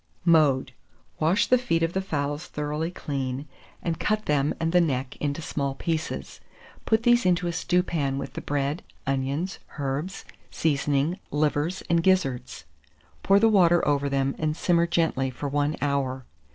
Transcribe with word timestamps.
Mode. 0.25 0.71
Wash 1.19 1.45
the 1.45 1.59
feet 1.59 1.83
of 1.83 1.93
the 1.93 2.01
fowls 2.01 2.47
thoroughly 2.47 2.89
clean, 2.89 3.47
and 3.83 3.99
cut 3.99 4.25
them 4.25 4.51
and 4.59 4.71
the 4.71 4.81
neck 4.81 5.15
into 5.17 5.43
small 5.43 5.75
pieces. 5.75 6.41
Put 6.87 7.03
these 7.03 7.23
into 7.23 7.45
a 7.45 7.51
stewpan 7.51 8.17
with 8.17 8.33
the 8.33 8.41
bread, 8.41 8.81
onion, 9.05 9.47
herbs, 9.77 10.25
seasoning, 10.49 11.19
livers, 11.29 11.83
and 11.87 12.01
gizzards; 12.01 12.65
pour 13.21 13.39
the 13.39 13.47
water 13.47 13.87
over 13.87 14.09
them 14.09 14.33
and 14.39 14.57
simmer 14.57 14.87
gently 14.87 15.29
for 15.29 15.47
1 15.47 15.77
hour. 15.83 16.25